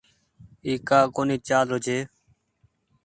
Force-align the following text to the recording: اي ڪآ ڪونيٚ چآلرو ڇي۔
اي 0.65 0.73
ڪآ 0.87 0.99
ڪونيٚ 1.15 1.43
چآلرو 1.47 1.77
ڇي۔ 1.85 1.97